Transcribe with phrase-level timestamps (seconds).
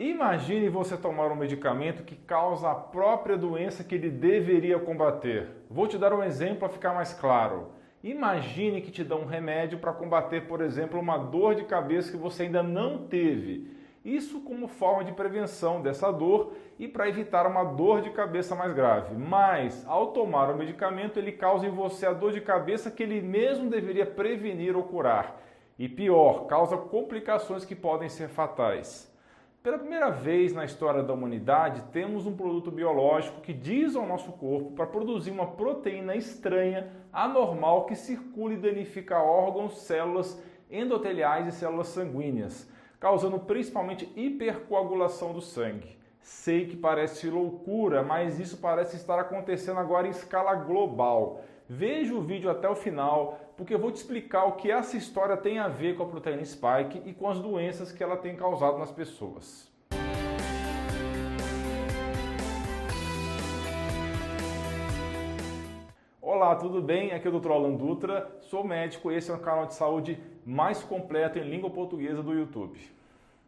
[0.00, 5.48] Imagine você tomar um medicamento que causa a própria doença que ele deveria combater.
[5.68, 7.72] Vou te dar um exemplo para ficar mais claro.
[8.02, 12.16] Imagine que te dão um remédio para combater, por exemplo, uma dor de cabeça que
[12.16, 13.76] você ainda não teve.
[14.02, 18.72] Isso como forma de prevenção dessa dor e para evitar uma dor de cabeça mais
[18.72, 19.14] grave.
[19.14, 23.20] Mas, ao tomar o medicamento, ele causa em você a dor de cabeça que ele
[23.20, 25.38] mesmo deveria prevenir ou curar.
[25.78, 29.09] E pior, causa complicações que podem ser fatais.
[29.62, 34.32] Pela primeira vez na história da humanidade, temos um produto biológico que diz ao nosso
[34.32, 41.52] corpo para produzir uma proteína estranha, anormal, que circula e danifica órgãos, células endoteliais e
[41.52, 42.66] células sanguíneas,
[42.98, 45.99] causando principalmente hipercoagulação do sangue.
[46.20, 51.42] Sei que parece loucura, mas isso parece estar acontecendo agora em escala global.
[51.66, 55.36] Veja o vídeo até o final, porque eu vou te explicar o que essa história
[55.36, 58.76] tem a ver com a proteína spike e com as doenças que ela tem causado
[58.76, 59.70] nas pessoas.
[66.20, 67.12] Olá, tudo bem?
[67.12, 67.52] Aqui é o Dr.
[67.52, 71.70] Alan Dutra, sou médico e esse é o canal de saúde mais completo em língua
[71.70, 72.78] portuguesa do YouTube.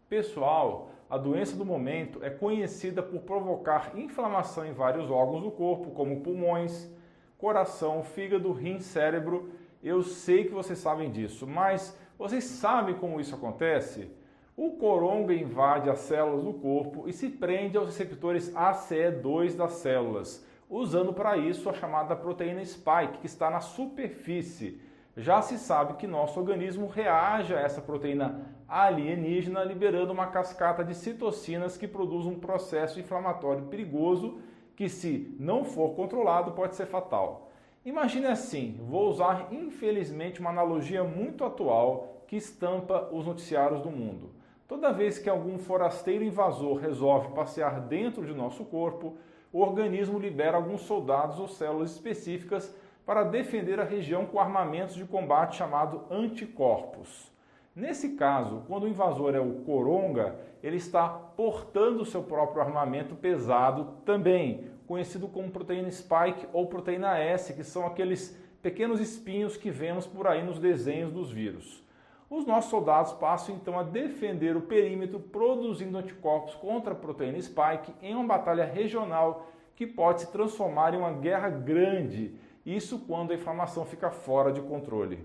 [0.08, 5.90] Pessoal, a doença do momento é conhecida por provocar inflamação em vários órgãos do corpo,
[5.90, 6.90] como pulmões,
[7.36, 9.50] coração, fígado, rim, cérebro.
[9.84, 14.10] Eu sei que vocês sabem disso, mas vocês sabem como isso acontece?
[14.56, 20.42] O coronga invade as células do corpo e se prende aos receptores ACE2 das células,
[20.66, 24.80] usando para isso a chamada proteína spike, que está na superfície.
[25.16, 30.94] Já se sabe que nosso organismo reage a essa proteína alienígena, liberando uma cascata de
[30.94, 34.38] citocinas que produz um processo inflamatório perigoso
[34.74, 37.50] que, se não for controlado, pode ser fatal.
[37.84, 44.30] Imagine assim: vou usar infelizmente uma analogia muito atual que estampa os noticiários do mundo.
[44.66, 49.18] Toda vez que algum forasteiro invasor resolve passear dentro de nosso corpo,
[49.52, 55.04] o organismo libera alguns soldados ou células específicas para defender a região com armamentos de
[55.04, 57.30] combate chamado anticorpos.
[57.74, 63.94] Nesse caso, quando o invasor é o coronga, ele está portando seu próprio armamento pesado
[64.04, 70.06] também, conhecido como proteína spike ou proteína S, que são aqueles pequenos espinhos que vemos
[70.06, 71.82] por aí nos desenhos dos vírus.
[72.30, 77.92] Os nossos soldados passam então a defender o perímetro produzindo anticorpos contra a proteína spike
[78.00, 82.34] em uma batalha regional que pode se transformar em uma guerra grande,
[82.64, 85.24] isso quando a inflamação fica fora de controle.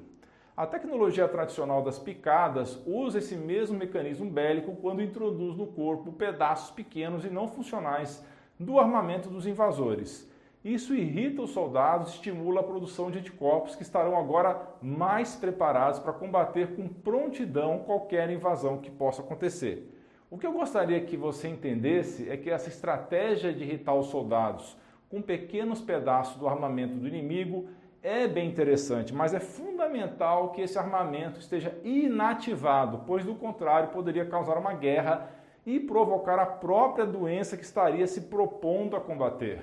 [0.55, 6.71] A tecnologia tradicional das picadas usa esse mesmo mecanismo bélico quando introduz no corpo pedaços
[6.71, 8.25] pequenos e não funcionais
[8.59, 10.27] do armamento dos invasores.
[10.65, 15.99] Isso irrita os soldados e estimula a produção de anticorpos que estarão agora mais preparados
[15.99, 19.93] para combater com prontidão qualquer invasão que possa acontecer.
[20.29, 24.75] O que eu gostaria que você entendesse é que essa estratégia de irritar os soldados
[25.09, 27.69] com pequenos pedaços do armamento do inimigo
[28.03, 34.25] é bem interessante, mas é fundamental que esse armamento esteja inativado, pois do contrário poderia
[34.25, 35.29] causar uma guerra
[35.65, 39.61] e provocar a própria doença que estaria se propondo a combater.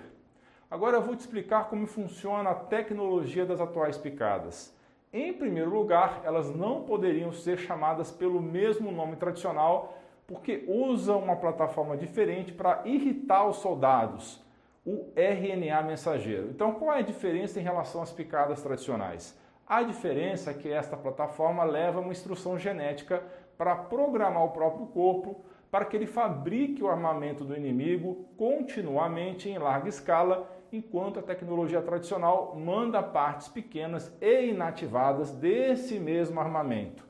[0.70, 4.76] Agora eu vou te explicar como funciona a tecnologia das atuais picadas.
[5.12, 11.36] Em primeiro lugar, elas não poderiam ser chamadas pelo mesmo nome tradicional porque usam uma
[11.36, 14.43] plataforma diferente para irritar os soldados
[14.84, 16.48] o RNA mensageiro.
[16.50, 19.38] Então, qual é a diferença em relação às picadas tradicionais?
[19.66, 23.22] A diferença é que esta plataforma leva uma instrução genética
[23.56, 29.58] para programar o próprio corpo para que ele fabrique o armamento do inimigo continuamente em
[29.58, 37.04] larga escala, enquanto a tecnologia tradicional manda partes pequenas e inativadas desse mesmo armamento.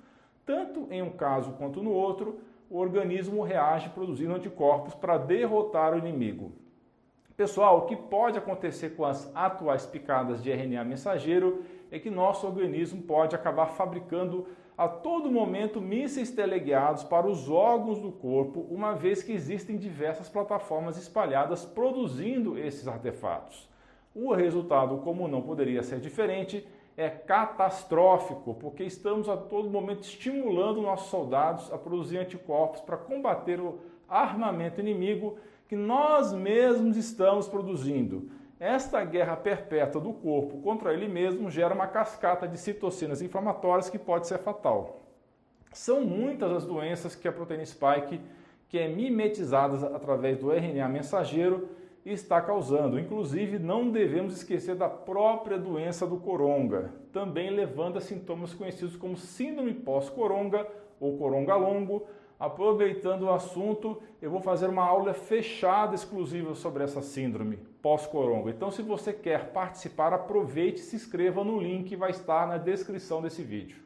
[0.47, 2.41] Tanto em um caso quanto no outro,
[2.71, 6.64] o organismo reage produzindo anticorpos para derrotar o inimigo.
[7.37, 12.47] Pessoal, o que pode acontecer com as atuais picadas de RNA mensageiro é que nosso
[12.47, 14.47] organismo pode acabar fabricando
[14.79, 20.29] a todo momento mísseis teleguiados para os órgãos do corpo, uma vez que existem diversas
[20.29, 23.69] plataformas espalhadas produzindo esses artefatos.
[24.15, 26.65] O resultado, como não poderia ser diferente,
[26.97, 33.59] é catastrófico, porque estamos a todo momento estimulando nossos soldados a produzir anticorpos para combater
[33.59, 35.37] o armamento inimigo
[35.69, 38.31] que nós mesmos estamos produzindo.
[38.59, 43.99] Esta guerra perpétua do corpo contra ele mesmo gera uma cascata de citocinas inflamatórias que
[43.99, 45.03] pode ser fatal.
[45.73, 48.21] São muitas as doenças que a proteína spike,
[48.69, 51.69] que é mimetizada através do RNA mensageiro,
[52.07, 52.99] está causando.
[52.99, 59.17] Inclusive, não devemos esquecer da própria doença do coronga, também levando a sintomas conhecidos como
[59.17, 60.67] síndrome pós-coronga
[61.01, 62.07] ou coronga longo,
[62.45, 68.51] Aproveitando o assunto, eu vou fazer uma aula fechada exclusiva sobre essa síndrome pós-coronga.
[68.51, 72.59] Então, se você quer participar, aproveite e se inscreva no link que vai estar na
[72.59, 73.79] descrição desse vídeo.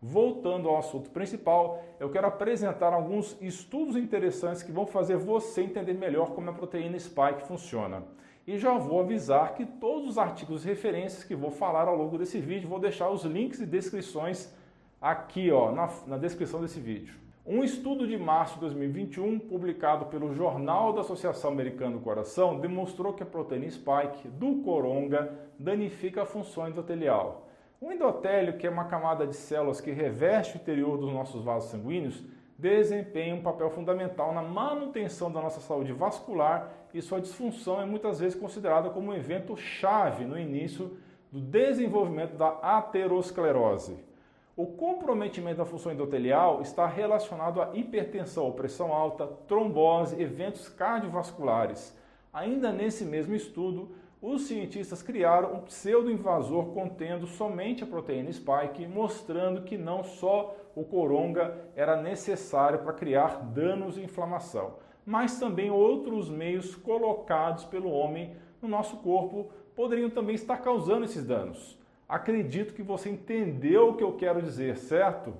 [0.00, 5.92] Voltando ao assunto principal, eu quero apresentar alguns estudos interessantes que vão fazer você entender
[5.92, 8.02] melhor como a proteína spike funciona.
[8.46, 12.16] E já vou avisar que todos os artigos e referências que vou falar ao longo
[12.16, 14.50] desse vídeo, vou deixar os links e descrições
[14.98, 17.20] aqui ó, na, na descrição desse vídeo.
[17.46, 23.14] Um estudo de março de 2021, publicado pelo Jornal da Associação Americana do Coração, demonstrou
[23.14, 27.48] que a proteína spike do coronga danifica a função endotelial.
[27.80, 31.70] O endotélio, que é uma camada de células que reveste o interior dos nossos vasos
[31.70, 32.22] sanguíneos,
[32.58, 38.20] desempenha um papel fundamental na manutenção da nossa saúde vascular e sua disfunção é muitas
[38.20, 40.98] vezes considerada como um evento chave no início
[41.32, 44.09] do desenvolvimento da aterosclerose.
[44.60, 51.96] O comprometimento da função endotelial está relacionado à hipertensão pressão alta, trombose, eventos cardiovasculares.
[52.30, 59.62] Ainda nesse mesmo estudo, os cientistas criaram um pseudoinvasor contendo somente a proteína spike, mostrando
[59.62, 64.74] que não só o coronga era necessário para criar danos e inflamação,
[65.06, 71.24] mas também outros meios colocados pelo homem no nosso corpo poderiam também estar causando esses
[71.24, 71.79] danos.
[72.10, 75.32] Acredito que você entendeu o que eu quero dizer, certo?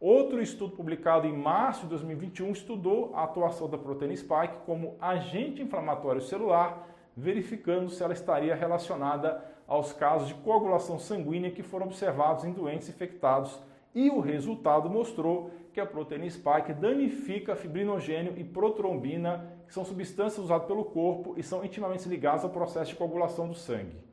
[0.00, 5.60] Outro estudo publicado em março de 2021 estudou a atuação da proteína spike como agente
[5.60, 12.42] inflamatório celular verificando se ela estaria relacionada aos casos de coagulação sanguínea que foram observados
[12.42, 13.60] em doentes infectados
[13.94, 20.42] e o resultado mostrou que a proteína spike danifica fibrinogênio e protrombina, que são substâncias
[20.42, 24.08] usadas pelo corpo e são intimamente ligadas ao processo de coagulação do sangue.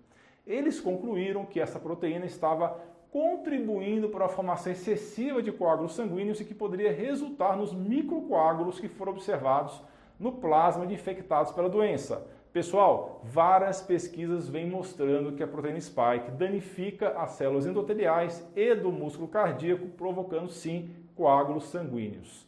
[0.45, 2.79] Eles concluíram que essa proteína estava
[3.11, 8.89] contribuindo para a formação excessiva de coágulos sanguíneos e que poderia resultar nos microcoágulos que
[8.89, 9.81] foram observados
[10.19, 12.25] no plasma de infectados pela doença,
[12.55, 18.93] Pessoal, várias pesquisas vêm mostrando que a proteína spike danifica as células endoteliais e do
[18.93, 22.44] músculo cardíaco, provocando sim coágulos sanguíneos.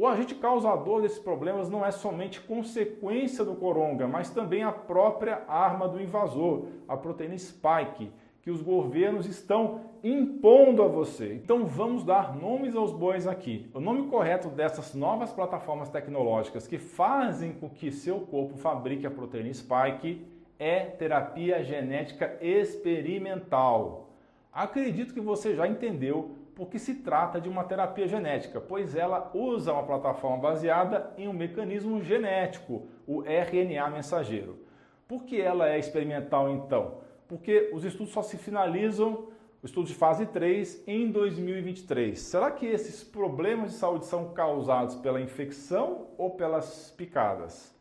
[0.00, 5.42] O agente causador desses problemas não é somente consequência do coronga, mas também a própria
[5.48, 8.08] arma do invasor, a proteína spike
[8.40, 11.34] que os governos estão impondo a você.
[11.34, 13.68] Então vamos dar nomes aos bois aqui.
[13.74, 19.10] O nome correto dessas novas plataformas tecnológicas que fazem com que seu corpo fabrique a
[19.10, 20.24] proteína spike
[20.60, 24.10] é terapia genética experimental.
[24.52, 29.72] Acredito que você já entendeu porque se trata de uma terapia genética, pois ela usa
[29.72, 34.58] uma plataforma baseada em um mecanismo genético, o RNA mensageiro.
[35.06, 37.08] Por que ela é experimental então?
[37.28, 39.28] porque os estudos só se finalizam,
[39.62, 42.18] o estudo de fase 3, em 2023.
[42.18, 47.76] Será que esses problemas de saúde são causados pela infecção ou pelas picadas?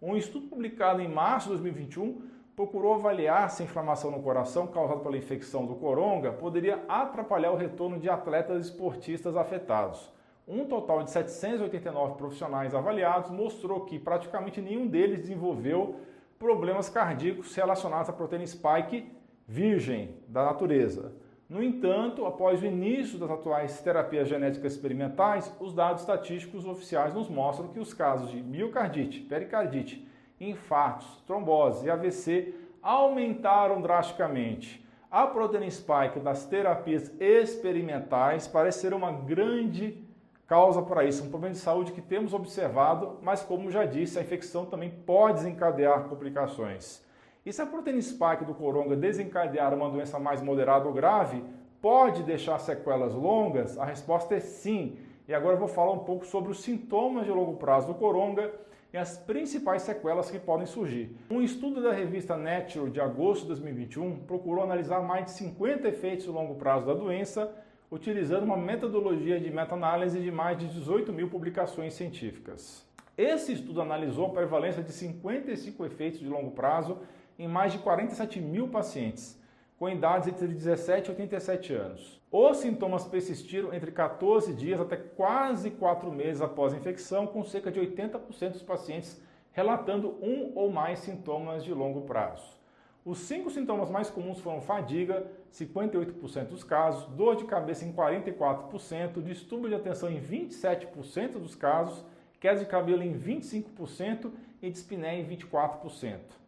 [0.00, 2.22] Um estudo publicado em março de 2021
[2.56, 7.56] procurou avaliar se a inflamação no coração causada pela infecção do coronga poderia atrapalhar o
[7.56, 10.12] retorno de atletas esportistas afetados.
[10.46, 15.96] Um total de 789 profissionais avaliados mostrou que praticamente nenhum deles desenvolveu
[16.38, 19.10] problemas cardíacos relacionados à proteína spike
[19.48, 21.12] virgem da natureza.
[21.48, 27.28] No entanto, após o início das atuais terapias genéticas experimentais, os dados estatísticos oficiais nos
[27.28, 30.06] mostram que os casos de miocardite, pericardite,
[30.40, 34.84] infartos, trombose e AVC aumentaram drasticamente.
[35.10, 40.04] A proteína spike das terapias experimentais parece ser uma grande
[40.46, 44.22] causa para isso, um problema de saúde que temos observado, mas como já disse, a
[44.22, 47.02] infecção também pode desencadear complicações.
[47.46, 51.44] E se a proteína spike do coronga desencadear uma doença mais moderada ou grave,
[51.80, 53.78] pode deixar sequelas longas?
[53.78, 54.96] A resposta é sim.
[55.28, 58.50] E agora eu vou falar um pouco sobre os sintomas de longo prazo do coronga
[58.94, 61.16] e as principais sequelas que podem surgir.
[61.28, 66.26] Um estudo da revista Nature de agosto de 2021 procurou analisar mais de 50 efeitos
[66.26, 67.52] de longo prazo da doença
[67.90, 72.86] utilizando uma metodologia de meta-análise de mais de 18 mil publicações científicas.
[73.18, 76.98] Esse estudo analisou a prevalência de 55 efeitos de longo prazo
[77.36, 79.36] em mais de 47 mil pacientes,
[79.84, 82.18] com idades entre 17 e 87 anos.
[82.32, 87.70] Os sintomas persistiram entre 14 dias até quase 4 meses após a infecção, com cerca
[87.70, 89.20] de 80% dos pacientes
[89.52, 92.56] relatando um ou mais sintomas de longo prazo.
[93.04, 99.22] Os cinco sintomas mais comuns foram fadiga, 58% dos casos, dor de cabeça em 44%,
[99.22, 102.02] distúrbio de atenção em 27% dos casos,
[102.40, 104.30] queda de cabelo em 25%
[104.62, 106.43] e dispneia em 24%.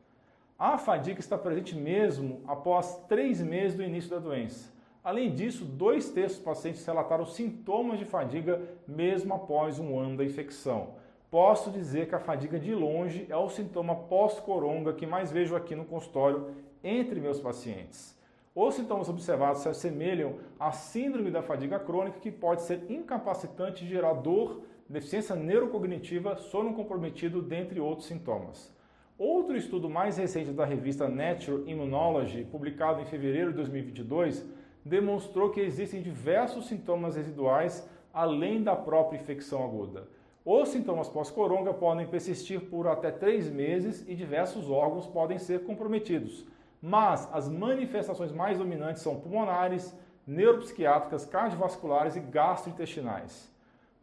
[0.58, 4.72] A fadiga está presente mesmo após três meses do início da doença.
[5.04, 10.24] Além disso, dois terços dos pacientes relataram sintomas de fadiga mesmo após um ano da
[10.24, 10.94] infecção.
[11.30, 15.74] Posso dizer que a fadiga de longe é o sintoma pós-coronga que mais vejo aqui
[15.74, 18.18] no consultório entre meus pacientes.
[18.54, 23.88] Os sintomas observados se assemelham à síndrome da fadiga crônica, que pode ser incapacitante e
[23.88, 28.74] gerar dor, deficiência neurocognitiva, sono comprometido, dentre outros sintomas.
[29.18, 34.44] Outro estudo mais recente da revista Nature Immunology, publicado em fevereiro de 2022,
[34.84, 40.06] demonstrou que existem diversos sintomas residuais além da própria infecção aguda.
[40.44, 46.46] Os sintomas pós-coronga podem persistir por até três meses e diversos órgãos podem ser comprometidos.
[46.82, 49.96] Mas as manifestações mais dominantes são pulmonares,
[50.26, 53.50] neuropsiquiátricas, cardiovasculares e gastrointestinais.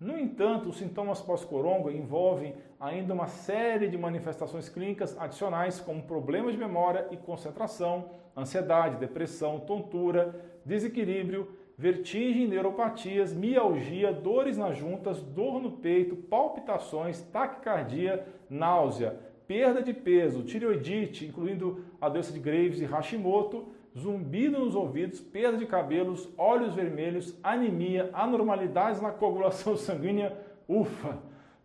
[0.03, 6.51] No entanto, os sintomas pós-coronga envolvem ainda uma série de manifestações clínicas adicionais, como problemas
[6.51, 15.61] de memória e concentração, ansiedade, depressão, tontura, desequilíbrio, vertigem, neuropatias, mialgia, dores nas juntas, dor
[15.61, 19.17] no peito, palpitações, taquicardia, náusea,
[19.47, 25.57] perda de peso, tireoidite, incluindo a doença de Graves e Hashimoto, zumbido nos ouvidos, perda
[25.57, 30.37] de cabelos, olhos vermelhos, anemia, anormalidades na coagulação sanguínea.
[30.67, 31.17] Ufa!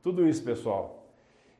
[0.02, 0.98] Tudo isso, pessoal.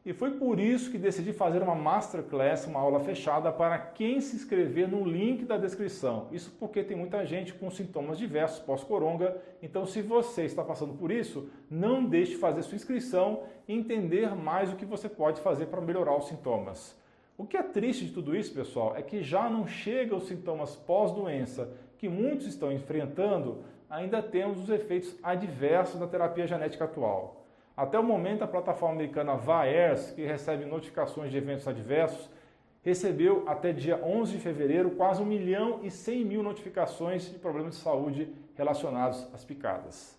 [0.08, 4.36] E foi por isso que decidi fazer uma masterclass, uma aula fechada para quem se
[4.36, 6.28] inscrever no link da descrição.
[6.32, 9.36] Isso porque tem muita gente com sintomas diversos pós-coronga.
[9.62, 14.34] Então, se você está passando por isso, não deixe de fazer sua inscrição e entender
[14.34, 16.96] mais o que você pode fazer para melhorar os sintomas.
[17.38, 20.74] O que é triste de tudo isso, pessoal, é que já não chega os sintomas
[20.74, 27.46] pós-doença que muitos estão enfrentando, ainda temos os efeitos adversos da terapia genética atual.
[27.76, 32.28] Até o momento, a plataforma americana VAERS, que recebe notificações de eventos adversos,
[32.82, 37.76] recebeu até dia 11 de fevereiro quase 1 milhão e 100 mil notificações de problemas
[37.76, 40.18] de saúde relacionados às picadas.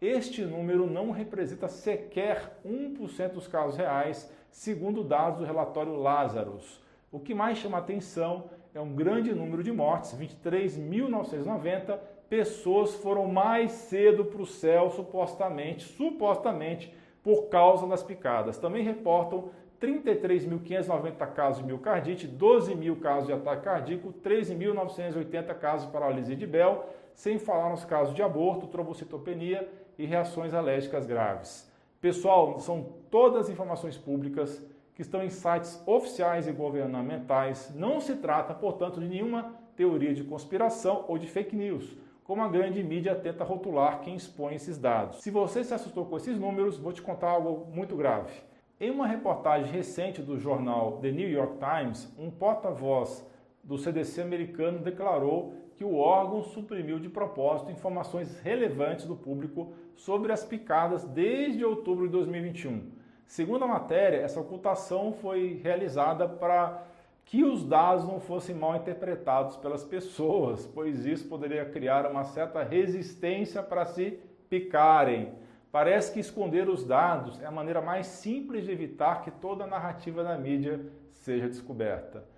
[0.00, 6.80] Este número não representa sequer 1% dos casos reais, segundo dados do relatório Lazarus.
[7.10, 8.44] O que mais chama atenção
[8.74, 15.84] é um grande número de mortes, 23.990, pessoas foram mais cedo para o céu, supostamente,
[15.84, 18.58] supostamente, por causa das picadas.
[18.58, 25.92] Também reportam 33.590 casos de miocardite, 12 mil casos de ataque cardíaco, 13.980 casos de
[25.92, 29.68] paralisia de Bell, sem falar nos casos de aborto, trombocitopenia
[29.98, 31.71] e reações alérgicas graves.
[32.02, 34.62] Pessoal, são todas informações públicas
[34.94, 37.72] que estão em sites oficiais e governamentais.
[37.74, 42.48] Não se trata, portanto, de nenhuma teoria de conspiração ou de fake news como a
[42.48, 45.20] grande mídia tenta rotular quem expõe esses dados.
[45.22, 48.32] Se você se assustou com esses números, vou te contar algo muito grave.
[48.80, 53.24] Em uma reportagem recente do jornal The New York Times, um porta-voz
[53.62, 60.30] do CDC americano declarou que o órgão suprimiu de propósito informações relevantes do público sobre
[60.30, 62.92] as picadas desde outubro de 2021.
[63.26, 66.84] Segundo a matéria, essa ocultação foi realizada para
[67.24, 72.62] que os dados não fossem mal interpretados pelas pessoas, pois isso poderia criar uma certa
[72.62, 75.32] resistência para se picarem.
[75.72, 79.66] Parece que esconder os dados é a maneira mais simples de evitar que toda a
[79.66, 82.30] narrativa da mídia seja descoberta.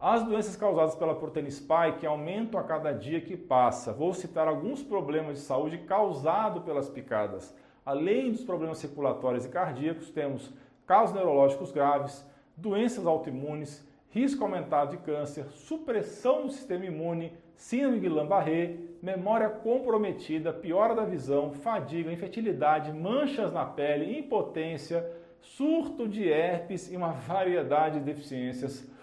[0.00, 3.92] As doenças causadas pela proteína spike aumentam a cada dia que passa.
[3.92, 7.52] Vou citar alguns problemas de saúde causados pelas picadas.
[7.84, 10.52] Além dos problemas circulatórios e cardíacos, temos
[10.86, 12.24] casos neurológicos graves,
[12.56, 20.52] doenças autoimunes, risco aumentado de câncer, supressão do sistema imune, síndrome de Guillain-Barré, memória comprometida,
[20.52, 25.04] piora da visão, fadiga, infertilidade, manchas na pele, impotência,
[25.40, 28.96] surto de herpes e uma variedade de deficiências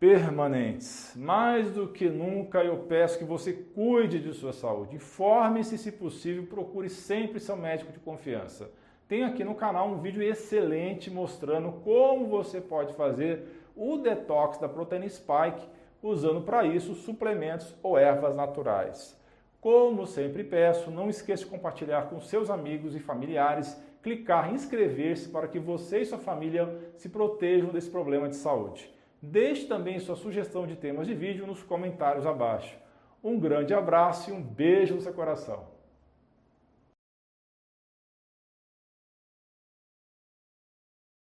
[0.00, 1.12] permanentes.
[1.16, 4.94] Mais do que nunca eu peço que você cuide de sua saúde.
[4.94, 8.70] Informe-se, se possível, procure sempre seu médico de confiança.
[9.08, 14.68] Tem aqui no canal um vídeo excelente mostrando como você pode fazer o detox da
[14.68, 15.66] proteína spike,
[16.02, 19.18] usando para isso suplementos ou ervas naturais.
[19.60, 25.28] Como sempre peço, não esqueça de compartilhar com seus amigos e familiares, clicar em inscrever-se
[25.30, 28.96] para que você e sua família se protejam desse problema de saúde.
[29.20, 32.78] Deixe também sua sugestão de temas de vídeo nos comentários abaixo.
[33.22, 35.77] Um grande abraço e um beijo no seu coração.